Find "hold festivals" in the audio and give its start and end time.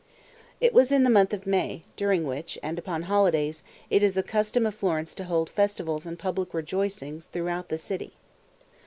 5.25-6.07